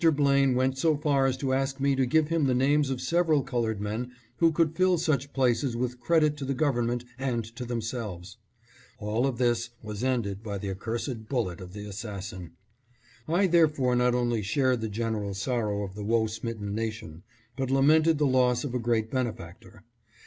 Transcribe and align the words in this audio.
Blaine 0.15 0.55
went 0.55 0.79
so 0.79 0.97
far 0.97 1.27
as 1.27 1.37
to 1.37 1.53
ask 1.53 1.79
me 1.79 1.95
to 1.95 2.07
give 2.07 2.29
him 2.29 2.45
the 2.45 2.55
names 2.55 2.89
of 2.89 2.99
several 2.99 3.43
colored 3.43 3.79
men 3.79 4.09
who 4.37 4.51
could 4.51 4.75
fill 4.75 4.97
such 4.97 5.31
places 5.31 5.77
with 5.77 5.99
credit 5.99 6.35
to 6.35 6.43
the 6.43 6.55
Government 6.55 7.05
and 7.19 7.45
to 7.55 7.65
themselves. 7.65 8.37
All 8.97 9.31
this 9.31 9.69
was 9.83 10.03
ended 10.03 10.41
by 10.41 10.57
the 10.57 10.71
accursed 10.71 11.27
bullet 11.29 11.61
of 11.61 11.73
the 11.73 11.85
assassin. 11.85 12.53
I 13.27 13.45
therefore 13.45 13.95
not 13.95 14.15
only 14.15 14.41
shared 14.41 14.81
the 14.81 14.89
general 14.89 15.35
sorrow 15.35 15.83
of 15.83 15.93
the 15.93 16.03
woe 16.03 16.25
smitten 16.25 16.73
nation, 16.73 17.21
but 17.55 17.69
lamented 17.69 18.17
the 18.17 18.25
loss 18.25 18.63
of 18.63 18.73
a 18.73 18.79
great 18.79 19.11
benefactor. 19.11 19.83